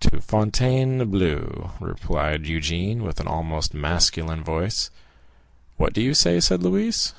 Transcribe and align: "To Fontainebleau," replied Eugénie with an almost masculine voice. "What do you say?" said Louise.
"To 0.00 0.20
Fontainebleau," 0.20 1.70
replied 1.80 2.44
Eugénie 2.44 3.00
with 3.00 3.18
an 3.18 3.26
almost 3.26 3.72
masculine 3.72 4.44
voice. 4.44 4.90
"What 5.78 5.94
do 5.94 6.02
you 6.02 6.12
say?" 6.12 6.38
said 6.40 6.62
Louise. 6.62 7.14